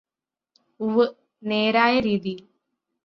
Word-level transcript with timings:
ഉവ്വ് 0.79 1.05
നേരായ 1.43 1.99
രീതിയില് 1.99 2.45